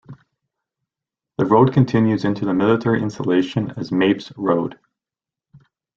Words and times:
The 1.37 1.45
road 1.45 1.73
continues 1.73 2.25
into 2.25 2.43
the 2.43 2.55
military 2.55 3.03
installation 3.03 3.69
as 3.77 3.91
Mapes 3.91 4.33
Road. 4.35 4.79